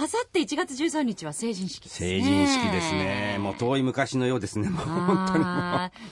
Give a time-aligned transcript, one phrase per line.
[0.00, 2.08] あさって1月13日は成人式ですね。
[2.08, 3.38] 成人式ですね。
[3.40, 4.68] もう遠い昔のようですね。
[4.68, 5.44] もう本当に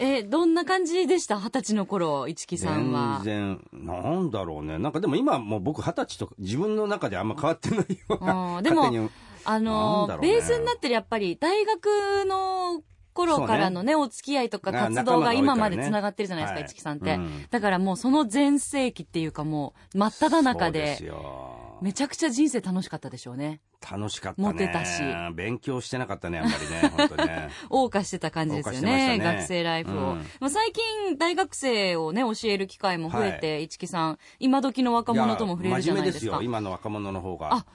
[0.01, 1.39] えどんな感じでした？
[1.39, 3.21] 二十歳の頃、市木さんは。
[3.23, 4.79] 全然、なんだろうね。
[4.79, 7.79] なんかでも今もう僕二十歳とか自分の中であんま変わってない
[8.09, 8.35] ようあな。
[8.59, 9.11] ーでも
[9.45, 11.87] あのねベースになってるやっぱり、大学
[12.27, 12.83] の
[13.15, 21.79] 頃からのね、お付き合いとかあ活動が今まで繋がってるじゃないですか、はい市木さんって、うんだからもうその全盛期っていうかもう、真っ只中そうでですよ。
[21.83, 23.61] めちゃくちゃ人生楽しかったでしょうね。
[23.80, 24.48] 楽しかったね。
[24.48, 25.03] モテたし
[25.34, 26.92] 勉強してなかったね、あんまりね。
[26.97, 27.50] 本当ね。
[27.70, 37.55] 謳歌してた感じですよねね学生ライフを、うんまあ最近大学生をね教える機会も増えて、市木さん今時の若者とも触れるじゃないですか真面目ですよ、今の若者の方が。
[37.55, 37.67] あ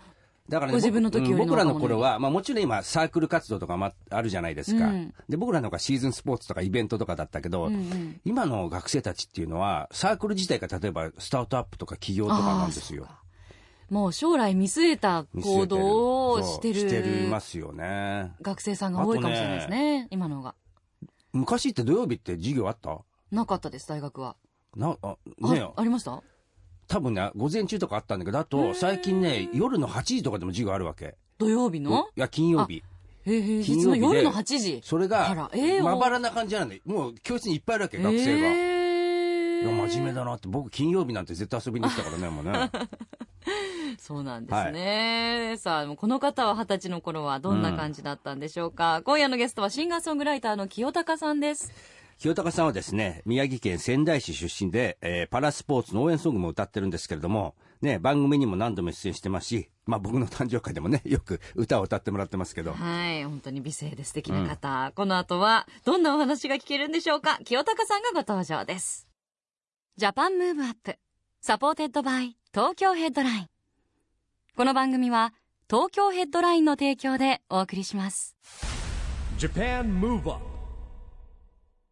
[0.52, 4.88] だからね、ご自分の時僕らの頃は、まあもちろん今、サークル活動とかもあるじゃないですか。
[4.88, 13.08] うんで、僕らの方がシーズンスポーツとかイベントとかだったけど、うんうん今の学生たちっていうのは、サークル自体が例えばスタートアップとか起業とかなんですよ。
[13.92, 18.31] もう将来見据えた行動をしてそうしてるますよね。
[18.42, 20.56] 学生さんが多いかもしれないですね今のが。
[21.34, 23.00] 昔って土曜日って授業あった？
[23.31, 24.38] なかったです大学は。
[24.78, 26.23] な、あ、あねありました？
[26.88, 31.16] 多分ね、午前中とかあったんだけど、あと、最近ね、夜の8時とかでも授業あるわけ。
[31.38, 32.08] 土曜日の？
[32.16, 32.84] いや、金曜日。
[33.25, 34.81] へえ平金曜日夜の8時。
[34.84, 35.52] それあが
[35.84, 38.47] まばらな感じなんで、もう教室にいっぱいいるわけ、学生が。
[38.47, 40.47] いえーや、真面目だなって。
[40.47, 42.72] 僕、金曜日なんて絶対遊びに行ってたからね、もうね。
[44.00, 45.56] そうなんですね。
[45.58, 49.02] さあ、もうこの方は二十歳の頃はどんな感じだったんでしょうか？
[49.06, 51.72] 今夜のゲストはシンガーソングライターの清高さんです。
[52.19, 62.73] 清高さんはですね、宮城県仙台市出身で、えーパラスポーツの応援ソングも歌ってるんですけれども、ね、番組にも何度も出演してますし、まあ僕の誕生会でもね、 よく歌を歌ってもらってますけど。
[62.73, 64.91] はい、本当に美声で素敵な方。
[64.96, 67.40] この後はどんなお話が聞けるんでしょうか？
[67.44, 69.08] 清高さんがご登場です。
[69.97, 73.47] Japan Move Up、supported by 東京ヘッドライン。
[74.61, 75.33] この番組は
[75.67, 78.35] 東京ヘッドラインの提供でお送りします。
[79.39, 80.39] Japan Move Up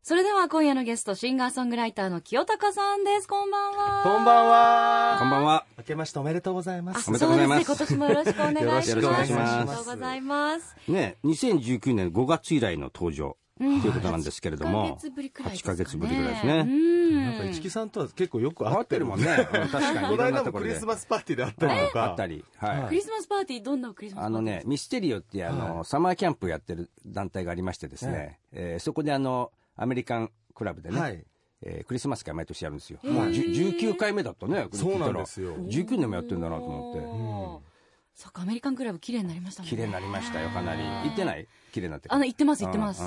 [0.03, 3.27] それでは今夜のゲスト、シンガーソングライターの清貴さんです。
[3.27, 4.03] こんばんは。
[4.03, 5.17] こんばんは。
[5.17, 5.65] こんばんは。
[5.79, 7.09] 明けましておめでとうございます。
[7.09, 8.89] おめでとうございますそうですね、今年もよろしくお願いします。
[8.91, 10.75] よろしくお願いしますありがとうございます。
[10.87, 16.63] ね、2019年5月以来の登場ということなんですけれども、8ヶ月ぶりくらいですかね8ヶ月ぶりぐらいですうね。
[16.63, 17.25] ん。
[17.25, 19.27] なんか一木さんとは結構よく合っ会っててるるもんね。
[19.35, 19.99] うん確かに。
[19.99, 22.03] このいろんな間もクリスマスパーティーであったりとか。
[22.05, 22.45] あったり。
[22.57, 22.87] はい。
[22.87, 31.25] クリスマスパーティー、どんなクリスマスパーティーあのね、ミステリオっていうあの、サマーキャンプやってる団体がありましてですね、えーそこであの、アメリカンクラブでね、はい
[31.61, 32.99] えークリスマス会毎年やるんですよ。
[33.03, 37.69] もうじゅ19回目だったね、そうなんですよ19年もやってるんだなと思って。
[38.15, 39.69] そっか、アメリカンクラブ綺麗になりましたね。
[39.69, 40.81] 綺麗になりましたよ、かなり。
[40.83, 41.47] 行ってない？
[41.71, 43.01] 綺麗になってるあの、行ってます、行ってます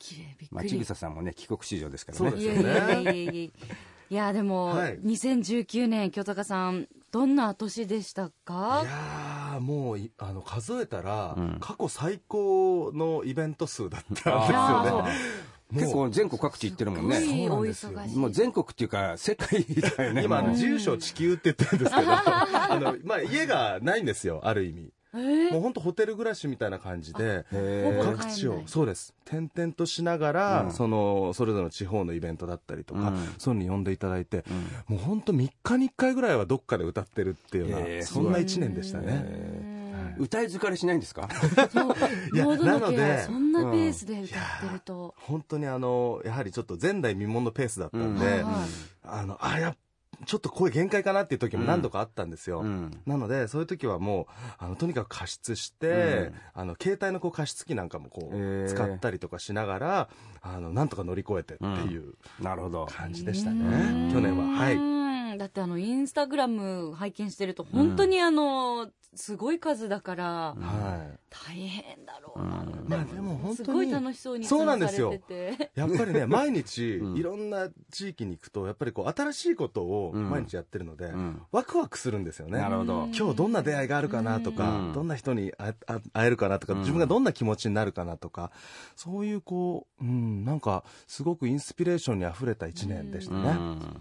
[0.00, 2.30] ちぐささんもね、帰国子女ですからね。
[2.30, 3.66] そうですよいやいやねいやいやいや
[4.10, 4.98] いや、でも、はい。
[4.98, 11.58] 2019年、京高さん、どんな年でしたいかやーもういあの数えたら、うん。
[11.60, 15.04] 過去最高のイベント数だったんですよあ
[15.72, 15.80] ね。
[15.80, 17.20] 結構全国各地行ってるもんね。
[18.16, 20.24] もう全国っていうか、世界だよね。
[20.24, 24.80] 今あのもう自由所地球って言ってるんですけど あの、まあ、家がないんですよある意味。
[24.80, 27.44] えーもう本当ホテル暮らしみたいな感じで
[28.02, 29.12] 各地をそうです。
[29.26, 30.72] 転々としながら、うん。
[30.72, 33.34] そのそれぞれの地方のイベントだったりとか、うん。
[33.38, 34.44] そういうのに呼んでいただいて、
[34.86, 39.12] もう本当3日に1回ぐらいはどっかで歌ってるっていうようなそんな1年でしたね。
[39.74, 39.80] うん
[40.18, 41.28] 歌い疲れしないんですか？
[42.34, 44.38] いやなのでそんなペースで歌っ
[44.68, 45.14] てると。
[45.18, 48.44] 本当にあのやはりちょっと前代未聞のペースだったんで、うん。
[48.44, 48.64] はい
[49.02, 49.74] あのあや
[50.26, 53.00] ちょっと声限界かなっていう時も何度かあったんですよ、うん。
[53.06, 54.26] なのでそういう時はもう
[54.58, 56.34] あのとにかく加湿して、うん。
[56.54, 60.08] あの携帯のこう加湿器なんかもこう使ったりとかしながら
[60.42, 62.86] あのなんとか乗り越えてっていうなるほど。
[62.86, 64.12] 感じでしたね、うん。
[64.12, 64.44] 去年は。
[64.44, 64.74] はい。
[64.74, 65.38] うん。
[65.38, 70.24] だってあのインスタグラム拝見してると本当にあの、すごい数だから
[70.54, 72.84] はい大変だろうな、うん。
[72.88, 75.14] まあでも本当にすごい楽しそうにそうなんですよ。
[75.74, 77.16] やっぱりね 毎日うん。
[77.16, 80.28] いろんな地域に行くとやっぱりこう新しいことをうん。
[80.28, 81.42] 毎日やってるので、うん。
[81.52, 82.58] ワクワクするんですよね。
[82.58, 83.08] なるほど。
[83.16, 84.92] 今日どんな出会いがあるかなとか、うん。
[84.92, 86.78] どんな人に会あ会えるかなとか、うん。
[86.80, 88.50] 自分がどんな気持ちになるかなとか
[88.96, 93.56] そういうこう、うん、なんかすごくインスピレーションにあふれた1年でしたね、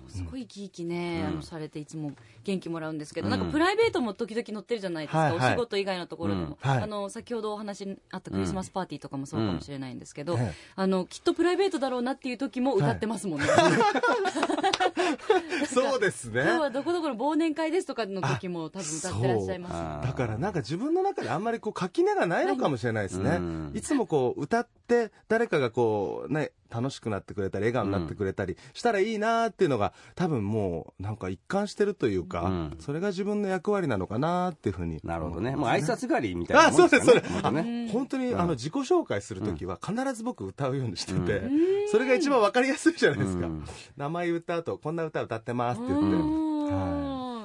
[0.07, 1.27] すごい生き生きね、うん。
[1.27, 2.11] あのされていつも
[2.43, 3.31] 元気もらうんですけど、うん。
[3.31, 5.37] なんかプライベートも時々載ってるじゃないですか、はいはい。
[5.37, 6.55] お仕事以外のところでも、うん。
[6.59, 6.83] はい。
[6.83, 10.53] あの先ほどお話にあったクリスマスパーティーとかもそうかもしれないんですけど、ええ。
[10.75, 13.45] あのきっとプライベートだろうなっていう時も歌ってますもんね、
[15.67, 16.43] そうですね。
[16.43, 19.73] 今日はどこどこの忘年会ですとかの時も多分歌ってらっしゃいます。
[19.75, 23.71] あだからなんか自分の中であんまりこう垣根がないのかもしれないですね、うん。
[23.75, 32.77] いつもこう歌って誰かがこうね楽しくなってくれたり笑顔になってくれたりしたらいいなっていうのが多分もうなんか一貫してるというか、うん。
[32.79, 35.51] それが自分の役割なのかなっていうふうになるほどね。
[35.51, 36.77] 思も挨いうます拶狩りみたいなね。
[36.77, 37.89] そうですそれ本当ね。
[37.91, 38.39] 本当に、うん。
[38.39, 41.51] あの自己紹介するときは必ず僕歌うようにしてて、う
[41.91, 43.65] それが一番わかりやすいじゃないですか、うん。
[43.97, 46.49] 名前言った後こんな歌歌ってますって言って、うん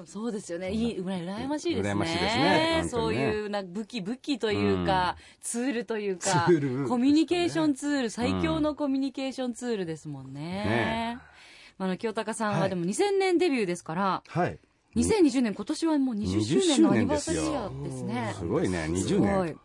[0.07, 0.71] そうですよね。
[0.73, 1.93] いい、羨ましいですね。
[1.93, 2.79] 羨ましいですね。
[2.81, 6.47] 本そういうな武器、武器というか、ツールというか、
[6.89, 10.41] コミュニケーションツール、最強のコミュニケーションツールですもんね。
[10.41, 11.19] ね
[11.79, 12.69] あの、清高さんははい。
[12.71, 14.59] でも2000年デビューですから、はい。
[14.97, 18.35] 2020年今年はもう20周年のアニバーサリーイヤーですね。
[18.39, 19.59] すごいね、20すご年。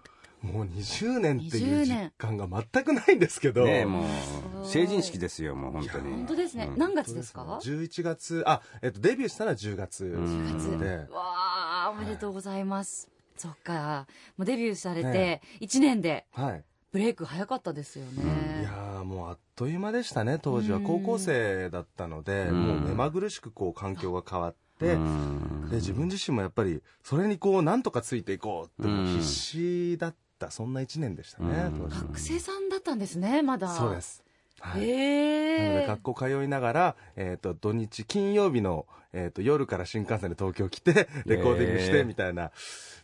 [0.43, 0.47] い。
[0.47, 6.11] もう20年ってい20う年実感が全くないんですけど、ねもう、成人式ですよ、もう本当に。
[6.11, 6.65] 本当ですね。
[6.71, 6.77] うん。
[6.77, 10.57] 何月ですか？11月あ、えっと、デビューしたのは10月ん。
[10.57, 10.79] 月。
[10.79, 13.09] で、わあ、おめでとうございます。
[13.37, 14.05] そっか。
[14.37, 15.41] もうデビューされてえ。
[15.61, 16.63] 1年ではい。
[16.91, 18.61] ブレイク早かったですよね。
[18.61, 20.77] いやーもうあっという間でしたね当時は。
[20.77, 20.83] うん。
[20.83, 22.67] 高校生だったので、ん。
[22.67, 25.69] もう目まぐるしくこう環境が変わって、うん。
[25.69, 30.17] で自分自身もやっぱりそれにこうなんとかついていこうって必死だった、
[30.49, 33.67] そんな1年でしたね、学生さんだったんですね、まだ。
[33.69, 34.01] そうで。
[34.01, 35.87] す、はいなのへでえ。
[35.87, 42.51] 学校通いながら、えー、と土日金曜日の、えー、と夜から新幹線で東京来てレコーディングしてみたいな、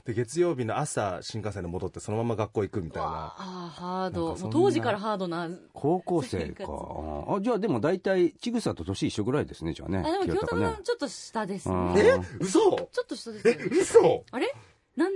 [0.06, 4.36] で月曜日の朝新幹線で戻ってそのまま学校行くみたいなああ、ハード。
[4.36, 5.46] 当時からハードな。
[5.46, 6.64] あ、高校生か。
[6.64, 10.04] あ、じゃあでも大体、ちぐさと年一緒ぐらいですね、じゃあね。
[10.04, 12.02] でも清清高さんちょっと下ですうんね。
[12.02, 12.20] え？
[12.40, 12.60] 嘘？
[12.60, 13.66] ちょっと下ですよね。
[13.82, 14.24] 嘘？
[14.32, 14.54] あれ？
[14.96, 15.12] なん、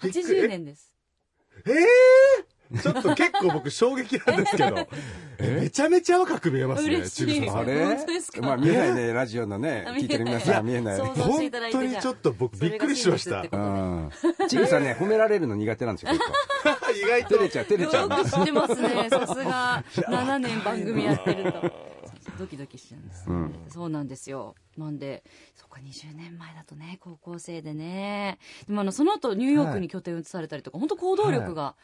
[0.00, 0.92] 80年です。
[1.66, 1.72] え
[2.74, 4.88] えちょっと結構僕衝撃なんですけど。
[5.38, 7.60] めちゃめちゃ若く見えますねちぐささん。
[7.60, 7.84] あれ？
[7.84, 8.40] 本当ですか？
[8.40, 10.98] まあ見えないね、ラジオのね、聞いてる皆さんは見えない。
[10.98, 13.42] 本当にちょっと僕びっくりしました。
[14.48, 16.92] ちぐさね、褒められるの苦手なんですよ、結構。
[16.96, 17.28] 意外と。
[17.36, 18.08] 照れちゃう、照れちゃう。
[18.08, 19.06] よく知ってますね。
[19.10, 21.91] さすが、 7年番組やってると。
[22.38, 24.54] ドキドキしちゃうんです、うんそうなんですよ。
[24.76, 25.22] なんで、
[25.54, 28.38] そっか、20年前だとね、高校生でね。
[28.66, 31.74] でもあの、その後ニューヨークに拠点を移されたりとか、本当行動力が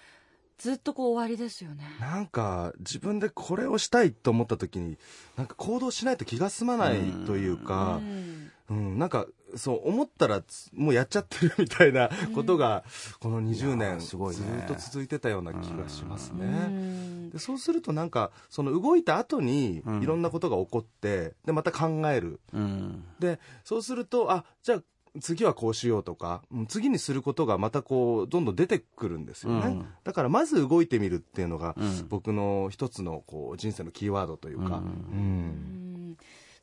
[0.58, 1.84] ずっとこう終わりですよね。
[2.00, 4.98] なんか自分でこれをしたいと思った時に
[5.36, 9.26] なんか行動しないと気が済まないというかうんうん、なんか
[9.56, 12.84] そう思ったらつもうやっちゃってるみたいなことが
[13.18, 14.42] この20いや年ーすごいね。
[14.66, 16.46] ずっと続いてたような気がしますうね。
[16.46, 17.30] ん。
[17.30, 20.02] でそうするとなんかその動いた後にうん。
[20.02, 22.40] いろんなことが起こってでまた考える。
[22.52, 23.04] うん。
[23.18, 24.82] でそうするとあじゃあ
[25.20, 29.86] 次はこうしようとかうん次にすることがまたこうどんどん出てくるんですよね、うん。
[30.04, 32.06] だからまず動いてみるっていうのがうん。
[32.10, 34.72] 僕の一つのこう人生のキーワードというか、うん。
[34.72, 35.38] うん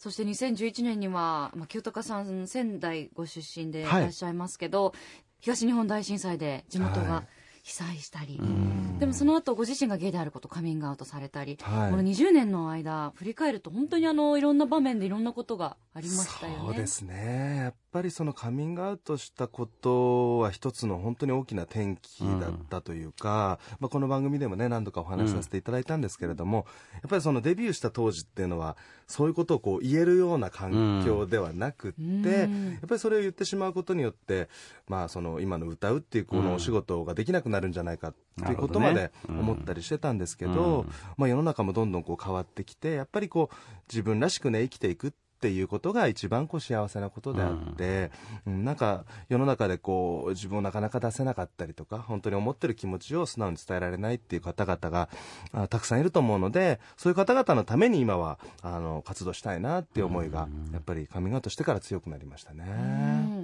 [0.06, 3.84] そして2011年には、まあ、清高さん仙台ご出身でい。
[3.86, 4.94] らっしゃいますけど、
[5.40, 7.28] 東日本大震災で地元はがい。
[7.64, 9.00] 被災したり、ん。
[9.00, 11.90] でもその後ご自身がゲイであることをカミングアウトされたり、はい。
[11.90, 16.60] この20年の間振り返ると本当にあのいろんな場面でいろんなことがありましたよね。
[16.66, 17.56] そうですね。
[17.64, 26.66] やっぱりそのカミングアウトしたことは一つの本当に大きな転機だったというか、まあ、この番組でもね何度かお話しさせていただいたんですけれども、
[26.96, 28.76] やっぱりそのデビューした当時っていうのは
[29.08, 32.12] そういうことをこう言えるような環境ではなくって、う
[32.50, 32.72] ん。
[32.74, 34.50] やっぱりそれを言ってしまうことによって、
[34.90, 40.92] まあ、その今の歌うっていうこのお仕事ができなくなるんじゃないかっていうことまで思ったりしてたんですけど、うん。
[41.16, 43.56] まあ、世の中もどんどんこう変わってきてやっぱりこう
[43.88, 48.12] 自分らしくね生きていくっていうことが一番こう幸せなことであって、
[48.46, 48.66] うん。
[48.66, 55.10] なんか世の中でこう自分をなかなか出せなかったりとか本当に思ってる気持ちを素直に伝えられないっていう方々が
[55.54, 62.66] あたくさんいると思うのでそういう方々のために今はあの活動したいなっていう思いがやっぱりカミングアウトしてから強くなりましたね。
[62.68, 62.72] う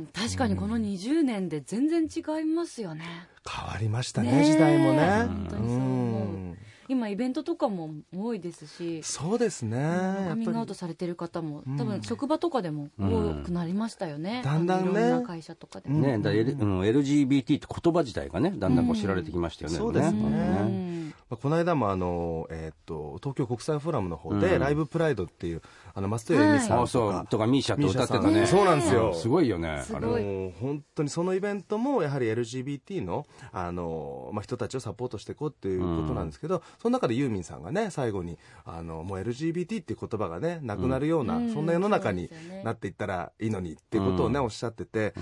[0.01, 0.09] ん。
[0.13, 3.05] 確かにこの20年で全然違いますよね。
[3.49, 5.25] 変わりましたね時代もね。
[5.27, 6.57] 本当にそう思うん
[6.91, 9.77] 今イベントとかも多いですし、そうですね。
[9.77, 14.41] やカミングアウトされてる方もうん多分職場とかでも多くなりましたよね。
[14.43, 15.99] だんだんねいろんな会社とかでも。
[16.01, 19.77] ね、だ L うん LGBT って言葉自体がね、だんだんこう知られてきましたよね。
[19.77, 20.90] そうですね
[21.37, 25.61] この間もあの、えーっと東京国際フォーラムの方で、ライブプライドっていう
[25.93, 27.27] あの松任谷由実さんあ、とか、。
[27.29, 28.45] とかミーシャと歌ってたね。
[28.47, 29.13] そうなんですよ。
[29.13, 29.69] すごいよね。
[29.69, 30.23] あれすごい。
[30.23, 41.53] もう本当にそのイベントもやはり LGBT のあの、まあ、人たちをサポートしていこうっていうことなんですけど、その中でユーミンさんがね最後にあのもう LGBT っていう言葉がねなくなるような、うん。
[41.53, 42.29] そんな世の中に
[42.63, 44.45] なっていったらいいのにっていうことをね、うん。
[44.45, 45.13] おっしゃってて、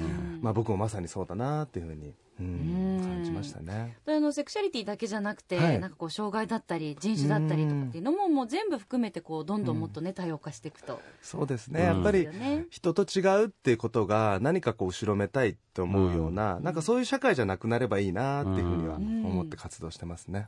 [0.42, 3.98] まあ、僕もまさにそうだなっていうふうに、うん感じましたね。
[4.06, 5.80] であのセクシャリティだけじゃなくて、はい。
[5.80, 11.86] なんかこう障害だったり人種だったりとかっていうのももう全部含めてこうどんどんもっとね多様化していくと、そうですね、うん。
[11.88, 12.28] やっぱり
[12.70, 20.48] 人と違うっていうことが何かこう後ろめたいって思うような、なんかそういう社会じゃなくなればいいなっていうふうには思って活動してますね。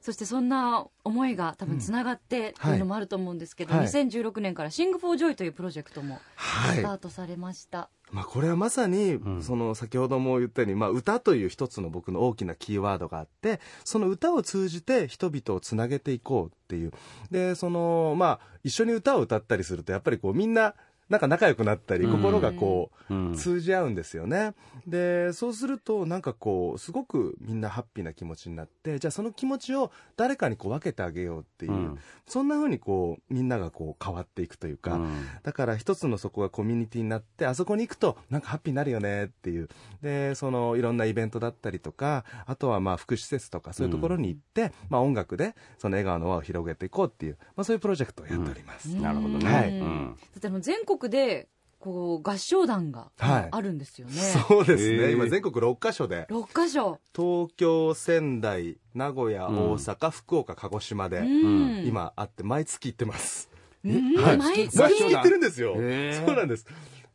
[0.00, 3.86] そしてそんな思いが多分つながってっていうのもあると思うんですけど、はい。
[3.86, 6.76] 2016年から「シング・フォー・ジョイ」というプロジェクトもはい。
[6.76, 9.42] スタートされました、まあ、これはまさに、ん。
[9.42, 16.92] その先ほども言ったように、まあ、歌という一つの僕の大きなキーワードがあってその歌を通じて人々をつなげていこうっていう。
[17.30, 20.74] でその、まあ、一緒に歌を歌ったりするとやっぱりこうみんな
[21.08, 22.12] なんか仲良くなったりうん。
[22.12, 23.34] 心がこう、うん。
[23.34, 24.54] 通じ合うんですよね。
[24.86, 31.98] でそうするとなんかこうすごくみんなハッピーな気持ちになってじゃあその気持ちを誰かにこう分けてあげようっていう、うん。
[32.26, 35.26] そんな風にこうみんながこう変わっていくというか、うん。
[35.42, 39.68] だから一つのそこがコミュニティになってあそこに行くとなんかハッピーになるよねっていう
[40.02, 49.52] でそのいろんなイベントだったりとかあとはまあ福祉施設とかそういうところに行って、まあ、音楽でその笑顔の輪を広げていこうっていう、まあ、そういうプロジェクトをやっております、なるほどね。
[49.52, 49.70] はい。
[49.70, 50.16] うん。
[50.16, 51.48] だってあの全国で
[51.78, 53.48] こう合唱団がはい。
[53.52, 55.12] あるんですよね、そうですね、へー。
[55.12, 56.26] 今全国6カ所で。
[56.30, 59.58] 6カ所、東京仙台名古屋うん。
[59.72, 61.84] 大阪、福岡鹿児島で、うん。
[61.86, 63.50] 今あって毎月行ってます、
[63.84, 64.16] うん。
[64.16, 64.36] はい。
[64.38, 64.78] 毎月？
[64.78, 65.74] 毎月行ってるんですよ。
[65.76, 66.26] へー。
[66.26, 66.66] そうなんです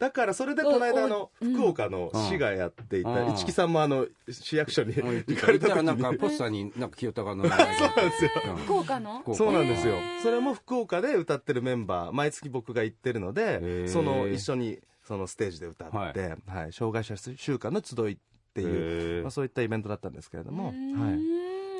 [0.01, 3.37] だからそれでこの間あの福岡の市がやっていたうん。
[3.37, 5.23] 市木さんもあの市役所にうん。
[5.27, 7.43] 行かれた時行ったらなんかにポスターになんか清高の。
[7.43, 8.31] 名前がそうなんですよ。
[8.65, 9.23] 福岡の？
[9.35, 9.93] そうなんですよ。
[10.23, 13.87] それも福岡で歌ってるメンバー毎月僕が行ってるのへでー。
[13.87, 16.73] その一緒にそのステージで歌って、ははい。
[16.73, 18.17] 障害者週間の集いっ
[18.55, 21.19] ていう、まあ、そういったイベントだったんですけれども、うんはい、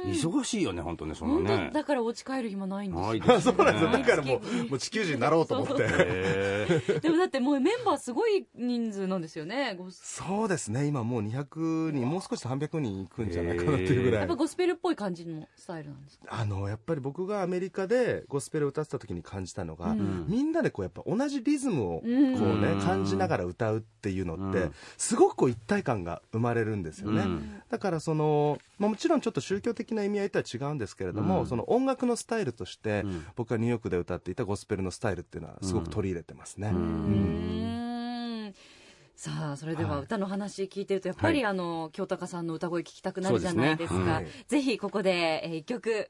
[0.06, 1.80] 忙しいよね、本当ね、その本ね当。
[1.80, 3.40] だからお家帰る暇ないんですよ。
[3.42, 3.90] そうなんですよ。
[3.92, 7.00] ねだからもう もう地球人になろうと思って。
[7.02, 10.86] でもだってもうメンバーすごい人数なんですよねごそうですね。
[10.86, 14.20] 今もう200人もう少しで300人いくんじゃないかなっていうぐらい。
[14.22, 16.28] やっぱゴスペルっぽい感じのスタイルなんですか？
[16.30, 20.26] あのやっぱり僕がアメリカでゴスペルを歌ってた時に感じたのが、うん。
[20.28, 22.62] みんなでこうやっぱ同じリズムをこううん。
[22.62, 22.80] ね、うん。
[22.82, 24.74] 感じながら歌うっていうのって、うん。
[24.98, 27.62] すごくこう一体感が生まれるんですよね、うん。
[27.70, 31.48] だからその、まあ、もちろんちょっと宗教的な意味合いとは違うんですけれども、うん。
[31.48, 33.26] その音楽のスタイルとして、うん。
[33.36, 36.76] 僕がニューヨークで歌っていたゴスペルのスタイルっていうのはすごく取り入れてますね、うん。
[36.76, 36.80] う
[38.48, 38.56] ん。
[39.16, 44.00] さあそれでは歌の話聞いてるとやっぱり、あの清高さんの歌声聞きたくなるじゃないですか。
[44.00, 44.12] すね。
[44.12, 44.28] はい。
[44.48, 46.10] ぜひここで、えー一曲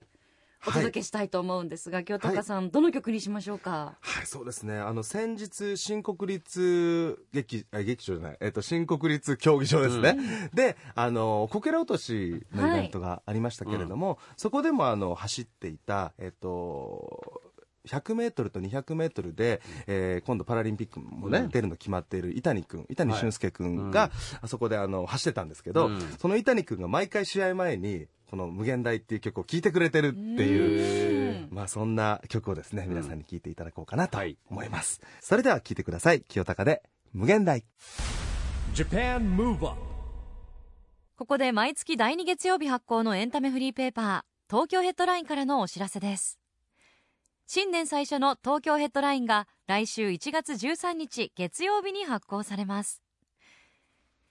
[0.67, 3.95] お届けしたいと思うんですが、清高さん、どの曲にしましょうか？
[3.99, 4.77] はい、そうですね。
[4.77, 10.17] あの、先日、新国立劇、あ劇場じゃない、えっと、新国立競技場ですね。
[10.53, 17.41] で、あの、こけら落としのイベントがありましたけれども、そこでも、あの、走っていた、えっと、
[17.87, 21.49] 100メートルと200メートルで、えー今度パラリンピックもね、うん。
[21.49, 24.11] 出るの決まっている伊谷君、伊谷俊介君はが、
[24.41, 25.99] あそこであの、走ってたんですけど、うん。
[26.19, 31.55] その伊谷君が毎回試合前に、この無限大っていう曲を聴いてくれてるっていう、うん。
[31.55, 34.37] まあそんな曲をですね、皆さんに聴いていただこうかなとはい。
[34.49, 35.01] 思います。
[35.19, 36.21] それでは聴いてください。
[36.21, 36.83] 清高で
[37.13, 37.65] 無限大。
[38.73, 39.75] Japan Move Up
[41.17, 46.39] ここで毎月第2月曜日発行のエンタメフリーペーパー東京ヘッドラインからのお知らせです
[47.53, 53.01] 新年最初の東京ヘッドラインが来週1月13日月曜日に発行されます。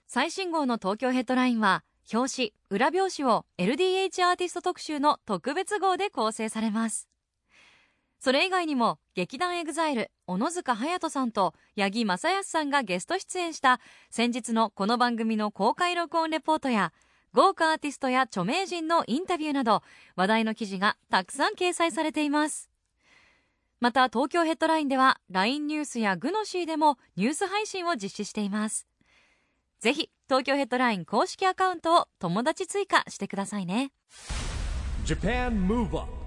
[0.07, 7.07] 最新号の東京ヘッドラインは表紙裏表紙を LDH アーティスト特集の特別号で構成されます。
[8.19, 16.91] それ以外にも劇団 EXILE小野塚勇人さんと八木将康さんがゲスト出演した先日のこの番組の公開録音レポートや
[17.33, 19.83] 豪華アーティストや著名人のインタビューなど
[20.15, 22.70] 話題の記事がたくさん掲載されています。
[23.81, 28.85] また東京ヘッドラインでは LINE ニュースやグノシーでもニュース配信を実施しています。
[29.79, 33.91] ぜひ東京ヘッドライン公式アカウントを友達追加してくださいね。
[35.03, 36.20] Japan Move Up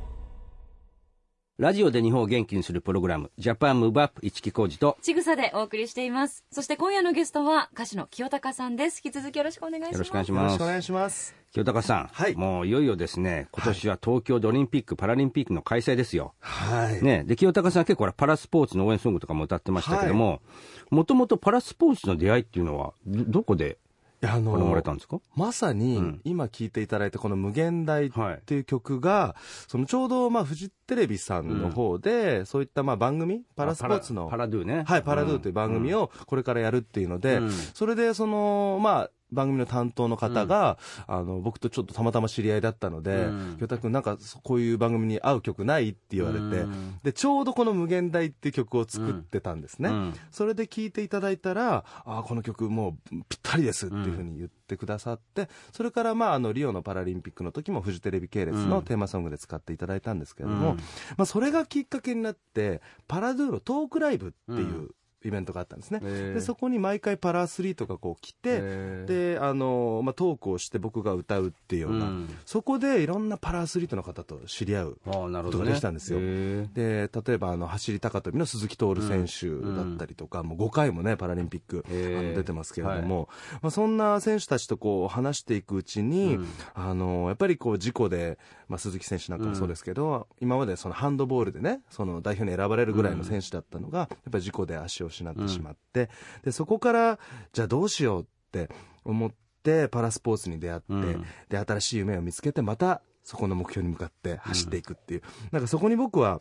[1.56, 10.66] ラジオで日本を元気にするプログラム、ジャパンムーブアップ一木工事と、ちぐさでお送りしていますそして今夜のゲストは歌手の清高さんです引き続きよろしくお願いしますよろしくお願いしよろますしくお。
[10.66, 11.36] 願いします。
[11.52, 16.34] 清高さん、はいもういよいよですね、今年は東京でオリンピック・パラリンピックの開催ですよ。
[16.40, 17.00] はい。
[17.04, 20.42] ね、で清高さん、結構パラスポーツの応援ソングとかも歌ってましたけども、
[20.90, 23.78] もともとパラスポーツの出会いっていうのは、どどこで
[24.26, 25.18] あ生まれたんですか？
[25.36, 26.20] まさに、うん。
[26.24, 28.10] 今聴いていただいたこの「無限大」っ
[28.44, 29.36] ていう曲が、
[29.68, 33.42] そのちょうどまあフジテレビさんの方で、そういったまあ番組？
[33.56, 34.84] パラスポーツのパラパラドゥね。
[34.86, 37.50] はい、パラドゥという番組をこれからやるっていうので、うん。
[37.50, 46.98] それでその、まあ、番組の担当の方が、あの僕とちょっとたまたま知り合いだったのでうん「京太君なんかこういう番組に合う曲ない?」って言われてうん。
[47.02, 50.14] でちょうどこの「無限大」っていう曲を作ってたんですね、うん。
[50.30, 60.76] それで聴いていただいたら「あーこの曲もうぴったりです」っていうふうに言ってくださってそれからまああのリオのパラリンピックの時もフジテレビ系列のテーマソングで使っていただいたんですけれども、うん。
[60.76, 60.82] ま
[61.18, 64.90] あ、それがきっかけになってパラドゥーロトークライブっていう
[65.24, 68.60] イベントがあったんですね、でそこに毎回パラアスリートがこう来て、
[69.06, 72.28] であの、まあ、トークをして僕が歌うっていうような、うん。
[72.44, 76.18] そこでいろんなパラアスリートの方と知り合うことがね、できたんですよ。
[76.20, 83.28] へで例えばあの走り高跳びの鈴木徹選手だったりとか、もう5回もねパラリンピック、あの出てますけれども、
[83.62, 86.46] まあ、そんな選手たちとこう話していくうちに、うん。
[86.74, 88.38] あのやっぱりこう事故で、
[88.74, 96.10] まあ、鈴木選手なんかもそうですけど、今までそのハンドボールでねその代表に選ばれるぐらいの選手だったのが、やっぱり事故で足を失ってしまって、
[96.42, 97.20] でそこから
[97.52, 98.68] じゃあどうしようって
[99.04, 99.30] 思っ
[99.62, 101.24] てパラスポーツに出会って、うん。
[101.48, 106.40] で新しい夢を見つけてまたそこの目標に向かって走っていくっていう、なんかそこに僕は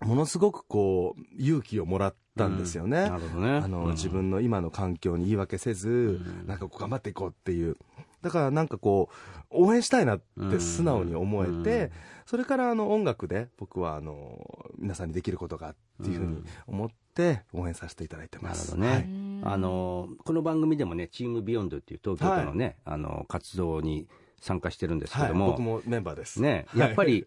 [0.00, 3.10] ものすごくこう勇気をもらったんですよね。
[3.10, 3.58] なるほどね。
[3.58, 3.90] あの、うん。
[3.90, 7.76] 自分の今の環境に言い訳せず、なんかこう頑張っていこうっていう。
[8.22, 10.20] だからなんかこう、応援したいなっ
[10.50, 11.90] て素直に思えて、うん。
[12.26, 18.76] それからあの音楽で僕はあの、皆さんにできることがっていうふうに思って応援させていただいてます。
[18.76, 19.54] ね、はい。
[19.54, 24.08] あのこの番組でもねチームビヨンドっていう東京都のね、あの活動に
[24.40, 26.40] 参加してるんですけはい、ども、僕もメンバーです。
[26.40, 27.26] ね、やっぱり、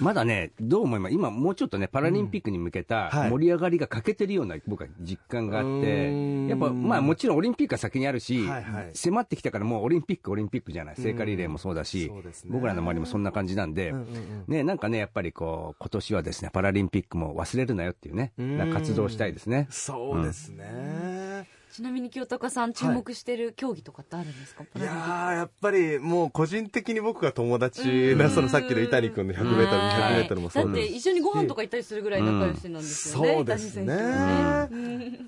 [0.00, 1.14] まだね、どう思います？
[1.14, 3.30] 今もうちょっとね、パラリンピックに向けたはい。
[3.30, 10.96] 盛り上がりが欠けてるような、僕は実感があってやっぱ、まあもちろんオリンピックが先にあるしはいはい、迫ってきたからもうオリンピック、オリンピックじゃない。
[10.96, 18.32] 聖火リレーもそうだしね、僕らの周りもそんな感じなんでうんうんうん、ね、なんかね、やっぱりこう、今年はですね、パラリンピックも忘れるなよっていうね、
[18.72, 19.68] 活動したいですね。
[19.70, 21.48] そうですね。
[21.76, 24.80] ちなみに清高さん注目してる競技とかってあるんですか、い。
[24.80, 33.94] やーやっぱりもう個人的に僕が友達なそのさっきの伊谷君の 100m、200m もそだって一緒にご飯とか行ったりするぐらい仲良しなんですよね、そうですね。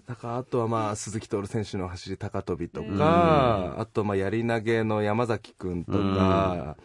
[0.06, 6.76] だからあとはまあ鈴木徹選手の走り高跳びとか、あとまあやり投げの山崎君とか、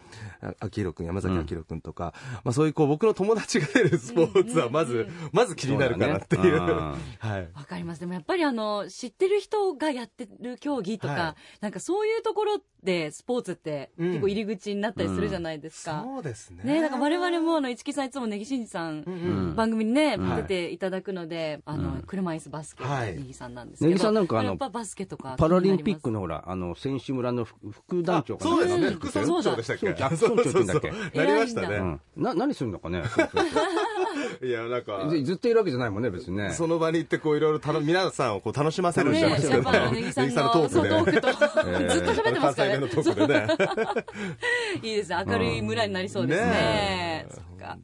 [0.41, 6.58] あ秋広君山崎明宏君とか、まあそういうこう僕の友達が出るスポーツはまず、まず気になるかなっていう。
[6.58, 6.97] そうだね。
[7.19, 7.49] はい。
[7.54, 8.02] わかります。
[8.02, 11.62] でもやっぱりあの知ってる人がやってる競技とか、はい。
[11.62, 14.08] なんかそういうところでスポーツってうん。
[14.10, 16.63] 結構入り口になったりするじゃないですか、そうですね。
[16.63, 20.44] ね、なんか我々もあの市木さんいつも根岸さん、ん番組にね、はい。
[20.44, 22.04] 出ていただくのであの、うん。
[22.04, 23.16] 車椅子バスケはい。
[23.18, 28.52] 根岸さんなんですけど根岸さんなんかあのバスケとかパラリンピックののほら、あの、選手村の副副団長かな。
[28.52, 28.78] そうです。
[28.78, 28.94] ね、うん。
[28.94, 29.88] 副村長でしたっけ？
[29.88, 30.92] そうだそう村長って言うんだっけ？
[30.92, 31.68] そうそうそうなりましたね。
[31.78, 32.02] うん。
[32.24, 33.04] な、何するのかね？
[33.08, 36.52] そうそういやなんかずずっといるわけじゃないもんね、別にね。
[36.52, 42.84] その場に行ってこういろいろたの皆さんをこう楽しませるんじゃないねですかやっぱ根岸さんのトーークでずっと喋ってますからね。
[44.82, 47.77] いいですね明るい村になりそうですね,、そっか。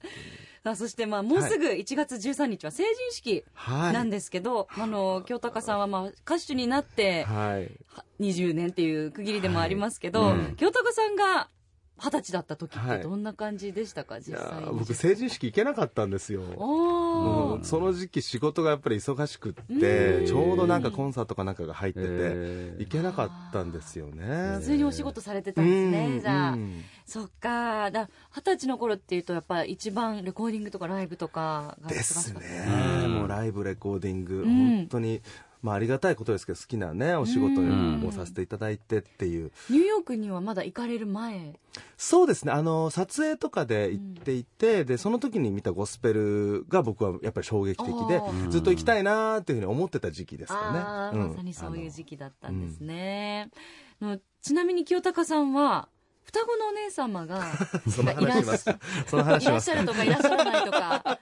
[0.63, 3.93] さあそしてまあもうすぐ1月13日は成人式はい。
[3.93, 7.71] なんですけど、あの清高さんはまあ歌手になってはい。
[8.19, 10.55] 20年っていう区切りでもありますけど、はいうん。
[10.55, 11.49] 清高さんが
[11.99, 12.97] 二十歳だった時っはい。
[12.97, 16.41] てどんな感じでしたか、いや実際僕成人式行けなかったんですよ。
[17.63, 22.07] その時期仕事がやっぱり忙しくってちょうどなんかコンサートかなんかが入ってて
[22.79, 24.55] 行けなかったんですよね。
[24.57, 25.91] 普通にお仕事されてたんですうん。
[25.91, 26.51] ねじゃあ。
[26.53, 26.83] うん。
[27.05, 27.91] そっか。
[27.91, 32.41] だ二十歳の頃っていうとやっぱ一番レコーディングとかライブとかがですね。
[33.03, 33.13] うん。
[33.15, 34.77] もうライブレコーディング、ん。
[34.77, 35.21] 本当に
[35.61, 37.61] まあありがたいことですけど好きなねお仕事
[38.07, 39.51] をさせていただいてっていう。
[39.69, 41.59] ニューヨークにはまだ行かれる前？
[41.97, 42.51] そうですね。
[42.51, 51.27] あの撮影とかで行っていて、でその時に見たゴスペルが僕はやっぱり衝撃的でずっと行きたいなーっていうふうに思ってた時期ですかね、うん。
[51.29, 53.49] まさにそういう時期だったんですね。
[54.01, 55.89] のちなみに清高さんは
[56.29, 57.43] 双子のお姉様が
[57.89, 58.65] そのいらっ話します
[59.07, 61.03] その話いらっしますしゃるとかいらっしゃらないとか。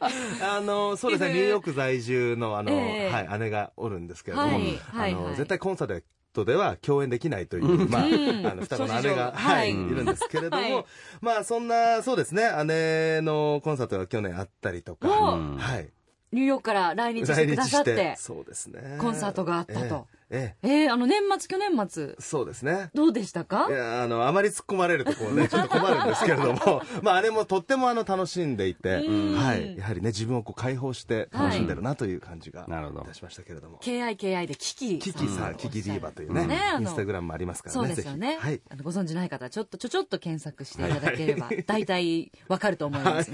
[0.57, 1.29] あのそうですね。
[1.33, 3.09] ニューヨーク在住のあの、ええ。
[3.09, 8.45] はい、姉がおるんですけれども、はいはいあのはい絶対コンサートでは共演できないという、まあ、ん。
[8.47, 9.71] あの双子の姉が、はい、はい。
[9.71, 10.85] いるんですけれども、はい。
[11.21, 12.51] まあそんなそうですね。
[12.65, 15.89] 姉のコンサートが去年あったりとか、はい
[16.31, 18.97] ニューヨークから来日してくださって、そうですね。
[18.99, 20.07] コンサートがあったと。
[20.11, 20.83] ええええ。
[20.83, 22.15] えー、あの年末去年末。
[22.19, 22.89] そうですね。
[22.93, 23.67] どうでしたか？
[23.69, 23.71] い？
[23.71, 26.81] やあのあまり突っ込まれるとこうね ちょっと困るんですけれども。
[27.01, 29.35] まああれもとってもあの楽しんでいて、うん。
[29.37, 33.01] はい、やはりね自分をこう解放して楽しんでるなという感じがなるほど。
[33.03, 34.99] いたしましたけれども、KIKI でキキ。
[34.99, 36.59] キキさん、キキディーバというね、ね。
[36.77, 37.87] インスタグラムもありますからね。
[37.87, 38.47] そうですよね、ぜひ。
[38.47, 38.61] はい。
[38.69, 43.31] あのご存知ない方はちょっとちょちょっと検索していただければ、大体わかると思います、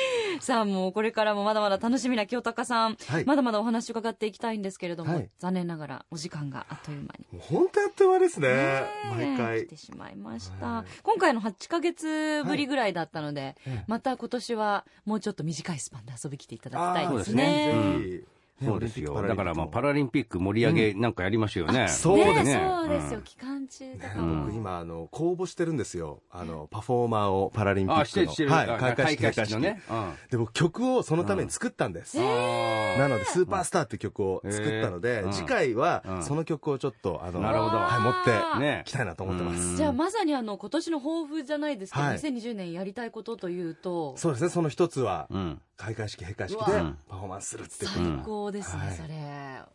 [0.40, 3.24] さあもうこれからもまだまだ楽しみな清高さん、はい。
[3.24, 5.30] まだまだお話伺っていきたいんですけれども、はい。
[5.38, 7.40] 残念ながらお時間があっという間に。
[7.40, 8.48] 本当やってまですね。
[8.48, 9.66] ねえ毎回。
[9.66, 11.00] 来てしまいました、はい。
[11.02, 13.84] 今回の8ヶ月ぶりぐらいだったので、ええ。
[13.86, 17.44] また今年はもうちょっと短いスパンで遊び来ていただきたいですそうですね。
[17.44, 17.70] ね。
[17.72, 18.24] うん
[18.64, 19.20] そうですよ。
[19.22, 23.22] だからまあパラリンピック盛り上げなんかやりましょうよね、そうねですそうですよ、ん。
[23.22, 26.22] 期間中だか僕今あの公募してるんですよ。
[26.30, 28.02] あのパフォーマーをパラリンピックの。
[28.02, 28.70] あしてるしてる、はい。
[28.70, 30.14] あ開会式開会式のね、うん。
[30.30, 35.32] で僕曲をそのために作ったんです、なので「スーパースター」っていう曲を作ったので、うん。
[35.32, 37.76] 次回はうんその曲をちょっとあの、なるほど。
[37.76, 39.76] はい、持ってきたいなと思ってます、うん。
[39.76, 42.16] じゃあまさにあの今年の抱負じゃないですけど、はい。
[42.16, 44.16] 2020年やりたいことというと。
[44.16, 44.50] そうですね。
[44.50, 46.96] その一つはうん開会式閉会式うでわ。
[47.06, 48.96] パフォーマンスするっていう最高ですね、はい。
[48.96, 49.14] それ。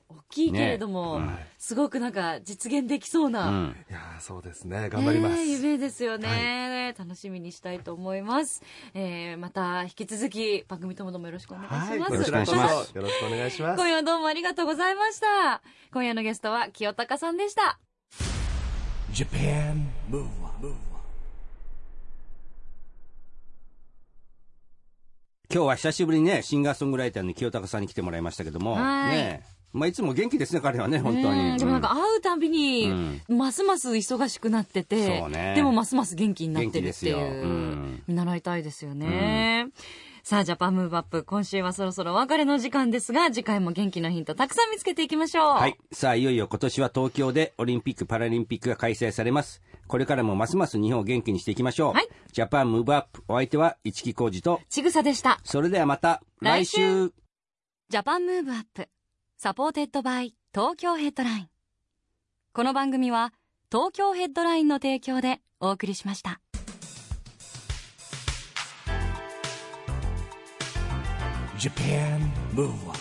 [0.09, 1.27] 大きいけれども、ね。
[1.27, 1.47] はい。
[1.57, 3.75] すごくなんか実現できそうな、うん。
[3.89, 4.89] いやーそうですね。
[4.89, 12.95] 頑張ります、夢ですよね、楽しみにしたいと思います、えーまた引き続き番組ともどもよろしくお願いします、はい、よろしくお願いします。
[12.95, 13.77] よろしくお願いします。
[13.77, 15.61] 今夜はどうもありがとうございました。
[15.93, 17.79] 今夜のゲストは清高さんでした
[19.13, 20.73] Japan Move Up
[25.53, 29.15] 今日は久しぶりにねシンガーソングライターの清高さんに来てもらいましたけども、はい。
[29.15, 32.89] ねまあ、いつも元気ですね彼はね本当に、でもなんかうん会うたびに、
[33.29, 35.53] ますます忙しくなってて、そうね。
[35.55, 37.19] でもますます元気になってるっていう、よ。
[37.19, 38.03] うん。
[38.07, 39.67] 見習いたいですよね、
[40.23, 45.75] さあジャパンムーブアップ今週はそろそろお別れの時間ですが次回も元気のヒントたくさん見つけていきましょうはい。
[45.91, 49.61] さあ、いよいよ今年は東京でオリンピック・パラリンピックが開催されます。
[49.87, 51.93] これからもますます日本を元気にしていきましょう。
[51.93, 53.23] はいジャパンムーブアップ。
[53.27, 57.09] お相手は市木浩二と、ちぐさでしたそれではまた来週
[57.89, 58.87] Japan Move Up
[59.37, 61.49] supported by 東京ヘッドライン
[62.53, 63.33] この番組は
[63.71, 66.39] 東京ヘッドラインの提供でお送りしました
[71.61, 72.31] Japan.
[72.53, 73.00] Move